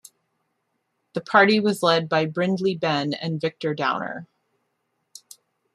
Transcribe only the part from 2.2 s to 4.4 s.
Brindley Benn and Victor Downer.